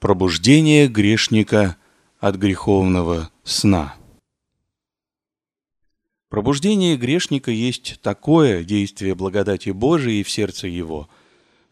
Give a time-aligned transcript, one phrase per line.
[0.00, 1.76] Пробуждение грешника
[2.20, 3.96] от греховного сна.
[6.28, 11.08] Пробуждение грешника есть такое действие благодати Божией в сердце его,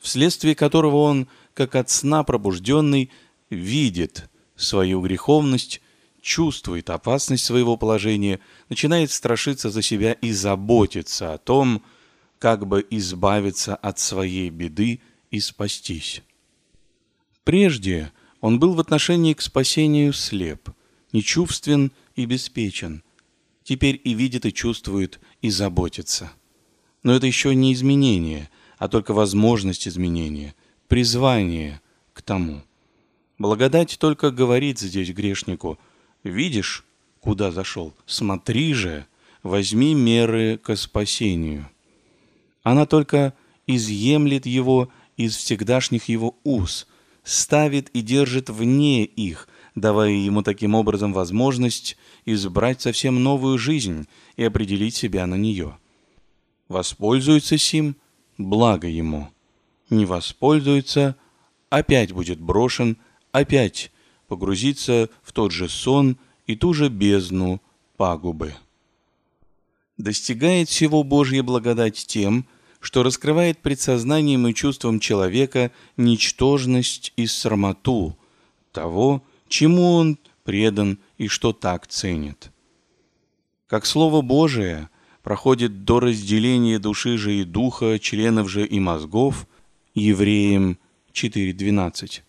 [0.00, 3.12] вследствие которого он, как от сна пробужденный,
[3.48, 5.80] видит свою греховность,
[6.20, 11.80] чувствует опасность своего положения, начинает страшиться за себя и заботиться о том,
[12.40, 15.00] как бы избавиться от своей беды
[15.30, 16.22] и спастись.
[17.46, 18.10] Прежде
[18.40, 20.68] он был в отношении к спасению слеп,
[21.12, 23.04] нечувствен и беспечен.
[23.62, 26.32] Теперь и видит, и чувствует, и заботится.
[27.04, 30.56] Но это еще не изменение, а только возможность изменения,
[30.88, 31.80] призвание
[32.14, 32.64] к тому.
[33.38, 35.78] Благодать только говорит здесь грешнику,
[36.24, 36.84] видишь,
[37.20, 39.06] куда зашел, смотри же,
[39.44, 41.70] возьми меры к спасению.
[42.64, 43.34] Она только
[43.68, 46.88] изъемлет его из всегдашних его уз–
[47.26, 54.44] ставит и держит вне их, давая ему таким образом возможность избрать совсем новую жизнь и
[54.44, 55.76] определить себя на нее.
[56.68, 57.96] Воспользуется сим,
[58.38, 59.28] благо ему.
[59.90, 61.16] Не воспользуется,
[61.68, 62.96] опять будет брошен,
[63.32, 63.90] опять
[64.28, 67.60] погрузится в тот же сон и ту же бездну
[67.96, 68.54] пагубы.
[69.98, 72.46] Достигает всего Божья благодать тем,
[72.80, 78.16] что раскрывает пред сознанием и чувством человека ничтожность и срамоту
[78.72, 82.50] того, чему он предан и что так ценит.
[83.66, 84.88] Как Слово Божие
[85.22, 89.46] проходит до разделения души же и духа, членов же и мозгов,
[89.94, 90.78] евреям
[91.12, 92.20] 4.12,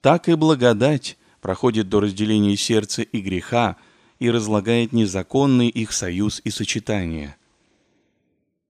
[0.00, 3.76] так и благодать проходит до разделения сердца и греха
[4.18, 7.36] и разлагает незаконный их союз и сочетание–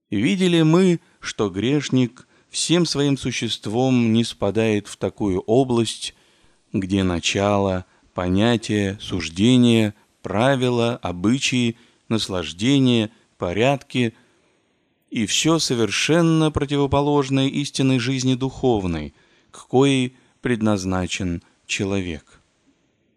[0.09, 6.15] Видели мы, что грешник всем своим существом не спадает в такую область,
[6.73, 14.15] где начало, понятие, суждение, правила, обычаи, наслаждения, порядки
[15.11, 19.13] и все совершенно противоположное истинной жизни духовной,
[19.51, 22.41] к коей предназначен человек.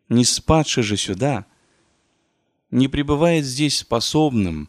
[0.08, 1.46] Не спадший же сюда,
[2.70, 4.68] не пребывает здесь способным,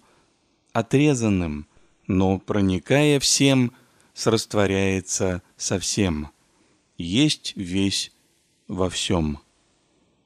[0.74, 1.68] отрезанным,
[2.08, 3.74] но, проникая всем,
[4.14, 6.30] срастворяется совсем.
[6.98, 8.12] Есть весь
[8.68, 9.40] во всем.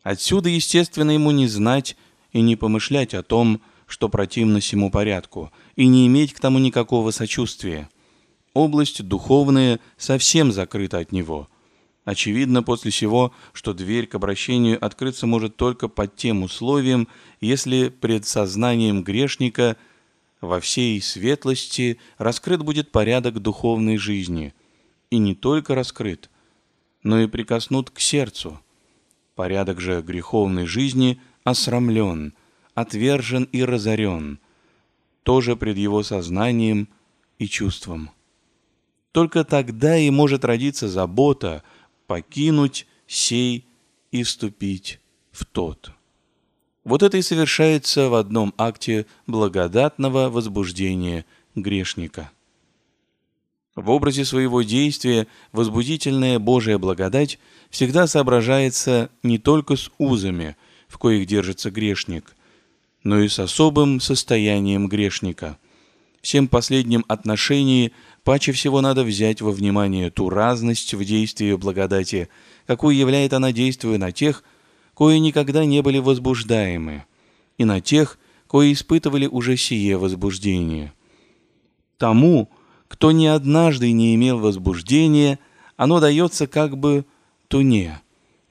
[0.04, 1.96] Отсюда, естественно, ему не знать
[2.32, 7.12] и не помышлять о том, что противно всему порядку, и не иметь к тому никакого
[7.12, 7.90] сочувствия.
[8.54, 11.48] Область духовная совсем закрыта от него.
[12.04, 17.08] Очевидно после всего, что дверь к обращению открыться может только под тем условием,
[17.40, 19.78] если пред сознанием грешника–
[20.42, 24.54] во всей светлости раскрыт будет порядок духовной жизни,
[25.10, 26.30] и не только раскрыт,
[27.04, 28.60] но и прикоснут к сердцу.
[29.36, 32.34] Порядок же греховной жизни осрамлен,
[32.74, 34.40] отвержен и разорен,
[35.24, 36.90] тоже пред его сознанием
[37.40, 38.12] и чувством.
[39.12, 41.64] Только тогда и может родиться забота
[42.06, 43.66] покинуть сей
[44.12, 45.00] и вступить
[45.32, 45.92] в тот.
[46.88, 52.32] Вот это и совершается в одном акте благодатного возбуждения грешника.
[53.76, 57.40] В образе своего действия возбудительная Божия благодать
[57.70, 60.56] всегда соображается не только с узами,
[60.88, 62.34] в коих держится грешник,
[63.04, 65.58] но и с особым состоянием грешника.
[66.22, 67.92] Всем последним отношении
[68.24, 72.30] паче всего надо взять во внимание ту разность в действии благодати,
[72.66, 74.42] какую являет она действуя на тех,
[74.98, 77.06] кои никогда не были возбуждаемы,
[77.60, 80.92] и на тех, кои испытывали уже сие возбуждение.
[82.00, 82.50] Тому,
[82.88, 85.38] кто ни однажды не имел возбуждения,
[85.76, 87.06] оно дается как бы
[87.48, 88.02] туне,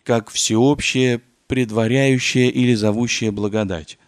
[0.05, 3.99] как всеобщее, предваряющее или зовущее благодать.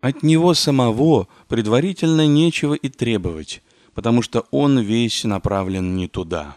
[0.00, 3.60] От него самого предварительно нечего и требовать,
[3.92, 6.54] потому что он весь направлен не туда.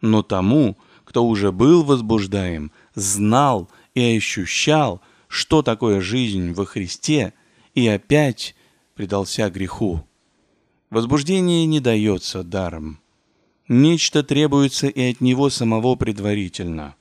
[0.00, 7.32] Но тому, кто уже был возбуждаем, знал и ощущал, что такое жизнь во Христе,
[7.74, 8.54] и опять
[8.94, 10.04] предался греху.
[10.90, 12.98] Возбуждение не дается даром.
[13.68, 16.94] Нечто требуется и от него самого предварительно.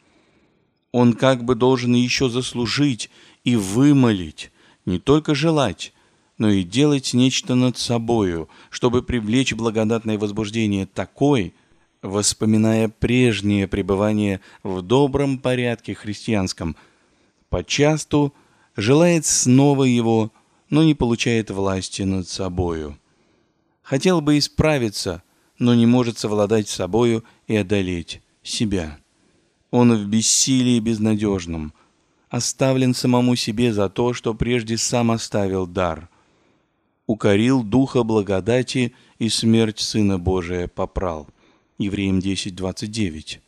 [0.93, 3.09] Он как бы должен еще заслужить
[3.43, 4.51] и вымолить,
[4.85, 5.93] не только желать,
[6.38, 11.53] но и делать нечто над собою, чтобы привлечь благодатное возбуждение такой,
[12.01, 16.75] воспоминая прежнее пребывание в добром порядке христианском,
[17.50, 18.33] почасту
[18.75, 20.31] желает снова его,
[20.69, 22.98] но не получает власти над собою.
[23.81, 25.21] Хотел бы исправиться,
[25.59, 28.98] но не может совладать собою и одолеть себя.
[29.69, 31.74] Он в бессилии безнадежном,
[32.30, 36.09] оставлен самому себе за то, что прежде сам оставил дар.
[37.06, 41.27] Укорил духа благодати и смерть Сына Божия попрал.
[41.81, 43.39] Евреям 10.29.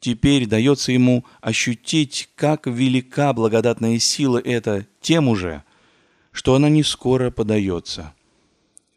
[0.00, 5.62] Теперь дается ему ощутить, как велика благодатная сила эта тем уже,
[6.32, 8.12] что она не скоро подается.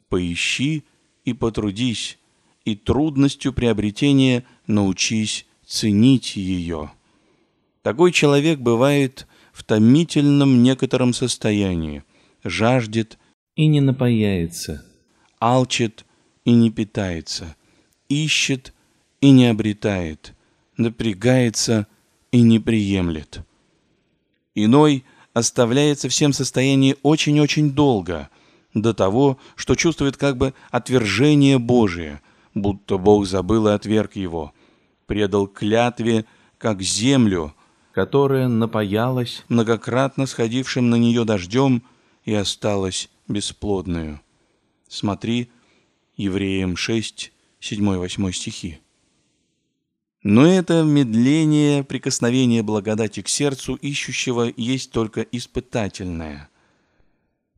[0.10, 0.84] Поищи
[1.24, 2.18] и потрудись,
[2.64, 6.92] и трудностью приобретения научись ценить ее.
[7.84, 12.04] Такой человек бывает в томительном некотором состоянии,
[12.44, 13.20] жаждет
[13.56, 14.84] и не напаяется,
[15.40, 16.04] алчит
[16.46, 17.56] и не питается,
[18.10, 18.74] ищет
[19.22, 20.34] и не обретает,
[20.78, 21.88] напрягается
[22.32, 23.42] и не приемлет.
[24.54, 25.04] Иной
[25.34, 28.30] оставляется в всем состоянии очень-очень долго,
[28.74, 32.22] до того, что чувствует как бы отвержение Божие,
[32.54, 34.54] будто Бог забыл и отверг его,
[35.08, 36.26] предал клятве,
[36.58, 37.54] как землю,
[37.94, 41.84] которая напаялась многократно сходившим на нее дождем
[42.26, 44.22] и осталась бесплодную.
[44.88, 45.50] Смотри,
[46.18, 47.32] Евреям 6,
[47.62, 48.80] 7-8 стихи.
[50.24, 56.50] Но это медление, прикосновение благодати к сердцу ищущего есть только испытательное.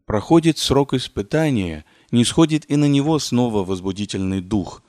[0.06, 4.84] Проходит срок испытания, не сходит и на него снова возбудительный дух.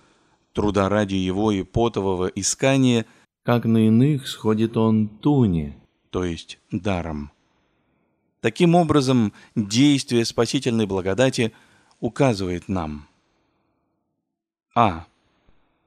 [0.53, 3.07] Труда ради его и потового искания–
[3.49, 5.75] как на иных сходит он туне,
[6.11, 7.31] то есть даром.
[8.43, 11.55] Таким образом, действие спасительной благодати
[11.99, 13.08] указывает нам
[14.79, 15.07] а.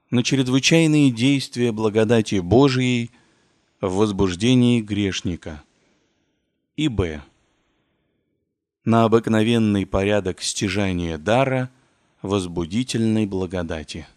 [0.10, 3.10] На чрезвычайные действия благодати Божией
[3.80, 5.64] в возбуждении грешника
[6.76, 7.22] и б.
[8.84, 11.70] На обыкновенный порядок стяжания дара
[12.22, 14.08] возбудительной благодати.